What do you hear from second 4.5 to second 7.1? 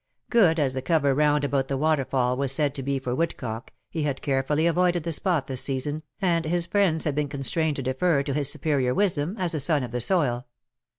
avoided the spot this season,, and his friends